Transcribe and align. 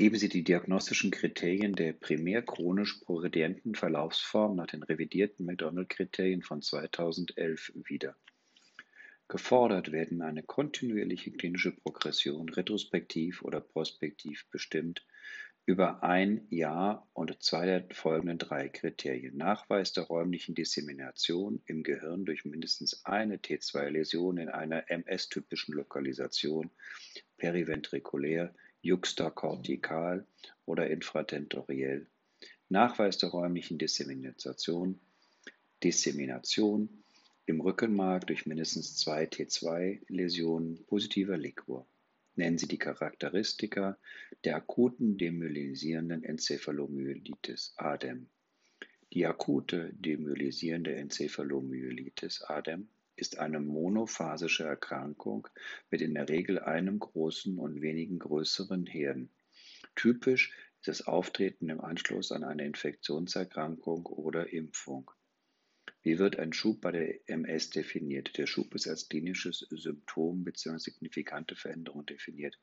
Geben 0.00 0.16
Sie 0.16 0.30
die 0.30 0.42
diagnostischen 0.42 1.10
Kriterien 1.10 1.74
der 1.74 1.92
primär 1.92 2.40
chronisch 2.40 3.00
progredienten 3.04 3.74
Verlaufsform 3.74 4.56
nach 4.56 4.68
den 4.68 4.82
revidierten 4.82 5.44
McDonald-Kriterien 5.44 6.40
von 6.40 6.62
2011 6.62 7.72
wieder. 7.74 8.16
Gefordert 9.28 9.92
werden 9.92 10.22
eine 10.22 10.42
kontinuierliche 10.42 11.32
klinische 11.32 11.72
Progression 11.72 12.48
retrospektiv 12.48 13.42
oder 13.42 13.60
prospektiv 13.60 14.46
bestimmt 14.50 15.04
über 15.66 16.02
ein 16.02 16.46
Jahr 16.48 17.06
und 17.12 17.42
zwei 17.42 17.66
der 17.66 17.84
folgenden 17.92 18.38
drei 18.38 18.70
Kriterien. 18.70 19.36
Nachweis 19.36 19.92
der 19.92 20.04
räumlichen 20.04 20.54
Dissemination 20.54 21.60
im 21.66 21.82
Gehirn 21.82 22.24
durch 22.24 22.46
mindestens 22.46 23.04
eine 23.04 23.36
T2-Läsion 23.36 24.38
in 24.38 24.48
einer 24.48 24.90
MS-typischen 24.90 25.74
Lokalisation, 25.74 26.70
periventrikulär, 27.36 28.54
juxtakortikal 28.82 30.26
oder 30.64 30.90
infratentoriell. 30.90 32.06
Nachweis 32.68 33.18
der 33.18 33.30
räumlichen 33.30 33.78
Dissemination, 33.78 35.00
Dissemination 35.82 36.88
im 37.46 37.60
Rückenmark 37.60 38.26
durch 38.26 38.46
mindestens 38.46 38.96
zwei 38.96 39.24
T2-Läsionen 39.24 40.84
positiver 40.86 41.36
Liquor. 41.36 41.86
Nennen 42.36 42.58
Sie 42.58 42.68
die 42.68 42.78
Charakteristika 42.78 43.98
der 44.44 44.56
akuten 44.56 45.18
demyelisierenden 45.18 46.22
Enzephalomyelitis 46.22 47.74
(ADEM). 47.76 48.28
Die 49.12 49.26
akute 49.26 49.90
demyelisierende 49.94 50.94
Enzephalomyelitis 50.94 52.42
(ADEM) 52.42 52.88
ist 53.20 53.38
eine 53.38 53.60
monophasische 53.60 54.64
Erkrankung 54.64 55.48
mit 55.90 56.00
in 56.00 56.14
der 56.14 56.28
Regel 56.28 56.58
einem 56.58 56.98
großen 56.98 57.58
und 57.58 57.82
wenigen 57.82 58.18
größeren 58.18 58.86
Hirn. 58.86 59.30
Typisch 59.94 60.52
ist 60.78 60.88
das 60.88 61.06
Auftreten 61.06 61.68
im 61.68 61.80
Anschluss 61.80 62.32
an 62.32 62.44
eine 62.44 62.64
Infektionserkrankung 62.64 64.06
oder 64.06 64.52
Impfung 64.52 65.10
wie 66.02 66.18
wird 66.18 66.38
ein 66.38 66.54
Schub 66.54 66.80
bei 66.80 66.92
der 66.92 67.28
MS 67.28 67.70
definiert? 67.70 68.38
Der 68.38 68.46
Schub 68.46 68.74
ist 68.74 68.88
als 68.88 69.08
klinisches 69.08 69.66
Symptom 69.70 70.44
bzw. 70.44 70.78
signifikante 70.78 71.56
Veränderung 71.56 72.06
definiert, 72.06 72.58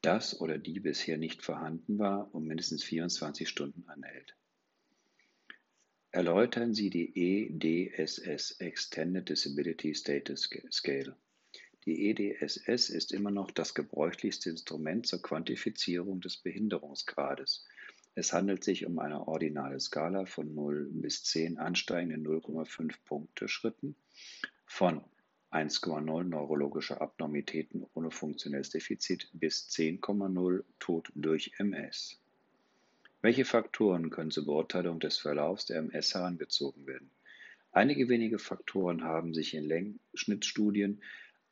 das 0.00 0.40
oder 0.40 0.58
die 0.58 0.80
bisher 0.80 1.16
nicht 1.16 1.44
vorhanden 1.44 2.00
war 2.00 2.34
und 2.34 2.44
mindestens 2.44 2.82
24 2.82 3.48
Stunden 3.48 3.88
anhält. 3.88 4.36
Erläutern 6.14 6.74
Sie 6.74 6.90
die 6.90 7.10
EDSS 7.16 8.60
Extended 8.60 9.26
Disability 9.26 9.94
Status 9.94 10.50
Scale. 10.70 11.16
Die 11.86 12.10
EDSS 12.10 12.90
ist 12.90 13.12
immer 13.12 13.30
noch 13.30 13.50
das 13.50 13.72
gebräuchlichste 13.72 14.50
Instrument 14.50 15.06
zur 15.06 15.22
Quantifizierung 15.22 16.20
des 16.20 16.36
Behinderungsgrades. 16.36 17.64
Es 18.14 18.34
handelt 18.34 18.62
sich 18.62 18.84
um 18.84 18.98
eine 18.98 19.26
ordinale 19.26 19.80
Skala 19.80 20.26
von 20.26 20.54
0 20.54 20.90
bis 20.92 21.24
10 21.24 21.56
ansteigende 21.56 22.18
0,5 22.28 22.94
Punkte 23.06 23.48
Schritten 23.48 23.96
von 24.66 25.02
1,0 25.50 26.24
neurologische 26.24 27.00
Abnormitäten 27.00 27.86
ohne 27.94 28.10
funktionelles 28.10 28.68
Defizit 28.68 29.30
bis 29.32 29.66
10,0 29.70 30.62
Tod 30.78 31.10
durch 31.14 31.52
MS. 31.56 32.21
Welche 33.24 33.44
Faktoren 33.44 34.10
können 34.10 34.32
zur 34.32 34.46
Beurteilung 34.46 34.98
des 34.98 35.16
Verlaufs 35.16 35.66
der 35.66 35.76
MS 35.78 36.12
herangezogen 36.12 36.88
werden? 36.88 37.12
Einige 37.70 38.08
wenige 38.08 38.40
Faktoren 38.40 39.04
haben 39.04 39.32
sich 39.32 39.54
in 39.54 39.62
Längsschnittstudien 39.62 41.00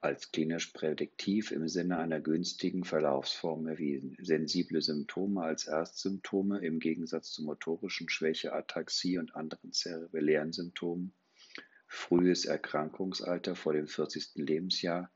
als 0.00 0.32
klinisch 0.32 0.72
prädiktiv 0.72 1.52
im 1.52 1.68
Sinne 1.68 1.98
einer 1.98 2.20
günstigen 2.20 2.82
Verlaufsform 2.82 3.68
erwiesen. 3.68 4.16
Sensible 4.20 4.82
Symptome 4.82 5.40
als 5.40 5.68
Erstsymptome 5.68 6.58
im 6.66 6.80
Gegensatz 6.80 7.30
zu 7.30 7.44
motorischen 7.44 8.08
Schwäche, 8.08 8.52
Ataxie 8.52 9.18
und 9.18 9.36
anderen 9.36 9.72
zerebellären 9.72 10.52
Symptomen, 10.52 11.14
frühes 11.86 12.44
Erkrankungsalter 12.44 13.54
vor 13.54 13.72
dem 13.72 13.86
40. 13.86 14.32
Lebensjahr, 14.34 15.12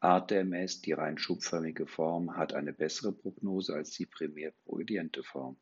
Art 0.00 0.30
der 0.30 0.40
MS, 0.40 0.82
die 0.82 0.92
rein 0.92 1.16
schubförmige 1.16 1.86
Form, 1.86 2.36
hat 2.36 2.52
eine 2.52 2.74
bessere 2.74 3.12
Prognose 3.12 3.72
als 3.72 3.92
die 3.92 4.04
primär 4.04 4.52
progrediente 4.66 5.22
Form. 5.22 5.56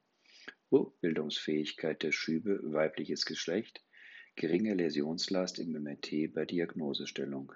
Rückbildungsfähigkeit 0.72 2.02
der 2.02 2.12
Schübe, 2.12 2.60
weibliches 2.62 3.26
Geschlecht, 3.26 3.84
geringe 4.36 4.74
Läsionslast 4.74 5.58
im 5.58 5.72
MRT 5.72 6.34
bei 6.34 6.44
Diagnosestellung. 6.44 7.52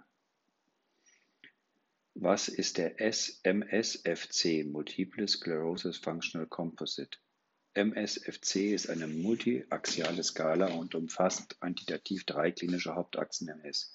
Was 2.14 2.48
ist 2.48 2.78
der 2.78 3.00
MSFC 3.00 4.64
(Multiple 4.64 5.28
Sclerosis 5.28 5.98
Functional 5.98 6.46
Composite)? 6.46 7.18
MSFC 7.74 8.72
ist 8.74 8.90
eine 8.90 9.06
multiaxiale 9.06 10.24
Skala 10.24 10.72
und 10.72 10.96
umfasst 10.96 11.60
quantitativ 11.60 12.24
drei 12.24 12.50
klinische 12.50 12.96
Hauptachsen 12.96 13.48
MS: 13.48 13.94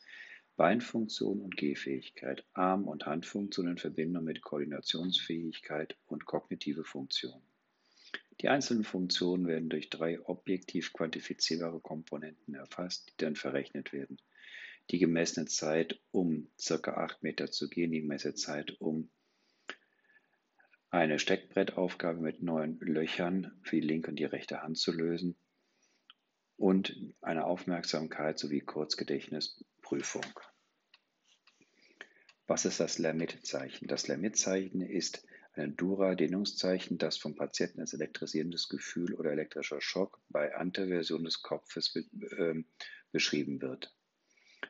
Beinfunktion 0.56 1.42
und 1.42 1.58
Gehfähigkeit, 1.58 2.46
Arm- 2.54 2.88
und 2.88 3.06
Handfunktion 3.06 3.68
in 3.68 3.78
Verbindung 3.78 4.24
mit 4.24 4.42
Koordinationsfähigkeit 4.42 5.98
und 6.06 6.26
kognitive 6.26 6.86
Funktion. 6.86 7.42
Die 8.42 8.50
einzelnen 8.50 8.84
Funktionen 8.84 9.48
werden 9.48 9.70
durch 9.70 9.90
drei 9.90 10.20
objektiv 10.22 10.94
quantifizierbare 10.94 11.80
Komponenten 11.80 12.56
erfasst, 12.56 13.10
die 13.10 13.24
dann 13.24 13.36
verrechnet 13.36 13.94
werden 13.94 14.18
die 14.92 15.00
gemessene 15.00 15.46
Zeit, 15.46 16.00
um 16.12 16.50
circa 16.60 16.94
acht 16.96 17.24
Meter 17.24 17.52
zu 17.52 17.70
gehen, 17.70 17.92
die 17.92 18.02
Messezeit, 18.02 18.72
um 18.80 19.10
eine 20.90 21.20
Steckbrettaufgabe 21.20 22.20
mit 22.20 22.44
neun 22.44 22.78
Löchern 22.80 23.60
für 23.64 23.78
die 23.78 23.88
linke 23.88 24.12
und 24.12 24.18
die 24.18 24.26
rechte 24.26 24.62
Hand 24.62 24.78
zu 24.78 24.92
lösen 24.92 25.36
und 26.58 26.96
eine 27.22 27.46
Aufmerksamkeit 27.46 28.38
sowie 28.38 28.62
Kurzgedächtnisprüfung. 28.62 30.40
Was 32.46 32.66
ist 32.66 32.80
das 32.80 33.00
Lermit-Zeichen? 33.00 33.88
Das 33.88 34.08
Lermit-Zeichen 34.08 34.82
ist 34.82 35.26
Dura-Dehnungszeichen, 35.56 36.98
das 36.98 37.18
vom 37.18 37.36
Patienten 37.36 37.82
als 37.82 37.94
elektrisierendes 37.94 38.70
Gefühl 38.70 39.14
oder 39.14 39.32
elektrischer 39.32 39.82
Schock 39.82 40.22
bei 40.30 40.56
Anteversion 40.56 41.24
des 41.24 41.42
Kopfes 41.42 41.96
äh, 41.96 42.64
beschrieben 43.12 43.62
wird. 43.62 43.96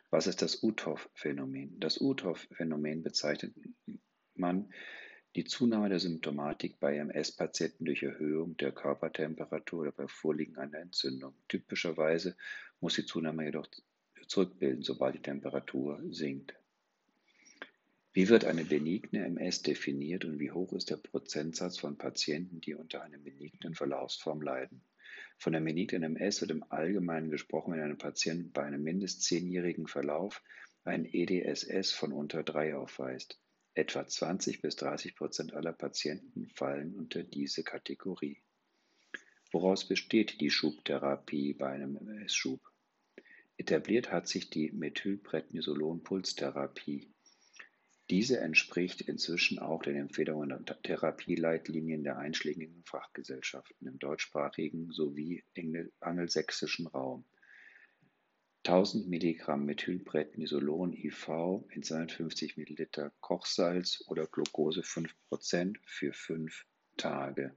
Was 0.09 0.27
ist 0.27 0.41
das 0.41 0.61
Uthoff-Phänomen? 0.61 1.79
Das 1.79 2.01
Uthoff-Phänomen 2.01 3.03
bezeichnet 3.03 3.53
man 4.35 4.71
die 5.35 5.45
Zunahme 5.45 5.89
der 5.89 5.99
Symptomatik 5.99 6.79
bei 6.79 6.97
MS-Patienten 6.97 7.85
durch 7.85 8.03
Erhöhung 8.03 8.55
der 8.57 8.71
Körpertemperatur 8.71 9.81
oder 9.81 9.91
bei 9.91 10.07
Vorliegen 10.07 10.57
einer 10.57 10.79
Entzündung. 10.79 11.33
Typischerweise 11.47 12.35
muss 12.79 12.95
die 12.95 13.05
Zunahme 13.05 13.45
jedoch 13.45 13.67
zurückbilden, 14.27 14.83
sobald 14.83 15.15
die 15.15 15.21
Temperatur 15.21 16.01
sinkt. 16.09 16.53
Wie 18.15 18.29
wird 18.29 18.45
eine 18.45 18.63
benigne 18.63 19.25
MS 19.25 19.63
definiert 19.63 20.23
und 20.23 20.39
wie 20.39 20.51
hoch 20.51 20.71
ist 20.73 20.91
der 20.91 20.97
Prozentsatz 20.97 21.79
von 21.79 21.97
Patienten, 21.97 22.61
die 22.61 22.75
unter 22.75 23.01
einer 23.01 23.17
benignen 23.17 23.73
Verlaufsform 23.73 24.43
leiden? 24.43 24.83
Von 25.39 25.53
der 25.53 25.61
benignen 25.61 26.03
MS 26.03 26.41
wird 26.41 26.51
im 26.51 26.63
Allgemeinen 26.69 27.31
gesprochen, 27.31 27.73
wenn 27.73 27.81
ein 27.81 27.97
Patient 27.97 28.53
bei 28.53 28.65
einem 28.65 28.83
mindestens 28.83 29.25
zehnjährigen 29.25 29.87
Verlauf 29.87 30.43
ein 30.83 31.11
EDSS 31.11 31.91
von 31.91 32.13
unter 32.13 32.43
3 32.43 32.75
aufweist. 32.75 33.39
Etwa 33.73 34.05
20 34.05 34.61
bis 34.61 34.75
30 34.75 35.15
Prozent 35.15 35.53
aller 35.53 35.73
Patienten 35.73 36.49
fallen 36.49 36.93
unter 36.93 37.23
diese 37.23 37.63
Kategorie. 37.63 38.43
Woraus 39.51 39.87
besteht 39.87 40.39
die 40.39 40.51
Schubtherapie 40.51 41.53
bei 41.53 41.69
einem 41.69 41.97
MS-Schub? 41.97 42.61
Etabliert 43.57 44.11
hat 44.11 44.27
sich 44.27 44.51
die 44.51 44.71
Methylprednisolon-Pulstherapie. 44.71 47.12
Diese 48.09 48.39
entspricht 48.39 49.01
inzwischen 49.01 49.59
auch 49.59 49.81
den 49.81 49.95
Empfehlungen 49.95 50.51
und 50.51 50.77
Therapieleitlinien 50.83 52.03
der 52.03 52.17
einschlägigen 52.17 52.83
Fachgesellschaften 52.83 53.87
im 53.87 53.97
deutschsprachigen 53.97 54.91
sowie 54.91 55.43
angelsächsischen 56.01 56.87
Raum. 56.87 57.25
1000 58.65 59.09
Milligramm 59.09 59.65
Methylprednisolon 59.65 60.93
IV 60.93 61.63
in 61.69 61.83
250 61.83 62.55
Milliliter 62.57 63.11
Kochsalz 63.19 64.03
oder 64.07 64.25
Glucose 64.25 64.81
5% 64.81 65.77
für 65.85 66.13
fünf 66.13 66.65
Tage 66.95 67.53